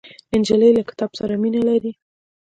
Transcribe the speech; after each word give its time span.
نجلۍ 0.39 0.71
له 0.77 0.83
کتاب 0.89 1.11
سره 1.19 1.33
مینه 1.41 1.61
لري. 1.69 1.91